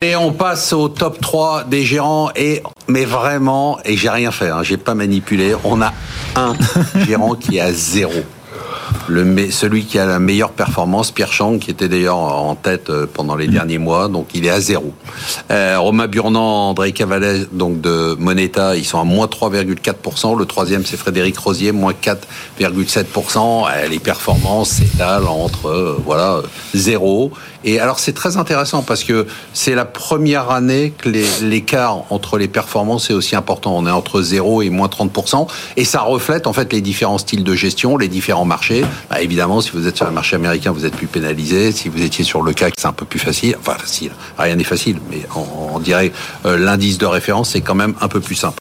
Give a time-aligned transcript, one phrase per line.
[0.00, 4.48] Et on passe au top 3 des gérants et mais vraiment et j'ai rien fait,
[4.48, 5.56] hein, j'ai pas manipulé.
[5.64, 5.92] On a
[6.36, 6.54] un
[7.04, 8.22] gérant qui est à zéro
[9.08, 13.06] le, celui qui a la meilleure performance, Pierre Chang, qui était d'ailleurs en tête euh,
[13.12, 14.92] pendant les derniers mois, donc il est à zéro.
[15.50, 20.38] Euh, Romain Burnand, André Cavalet, donc de Moneta, ils sont à moins 3,4%.
[20.38, 23.66] Le troisième, c'est Frédéric Rosier, moins 4,7%.
[23.68, 26.42] Euh, les performances s'étalent entre euh, voilà
[26.74, 27.32] zéro.
[27.64, 31.08] Et alors c'est très intéressant parce que c'est la première année que
[31.42, 33.76] l'écart entre les performances est aussi important.
[33.76, 35.48] On est entre 0 et moins 30%.
[35.76, 38.84] Et ça reflète en fait les différents styles de gestion, les différents marchés.
[39.10, 41.72] Bah, évidemment, si vous êtes sur le marché américain, vous êtes plus pénalisé.
[41.72, 43.56] Si vous étiez sur le CAC, c'est un peu plus facile.
[43.58, 44.12] Enfin, facile.
[44.38, 46.12] Rien n'est facile, mais on, dirait
[46.44, 48.56] euh, l'indice de référence, c'est quand même un peu plus simple.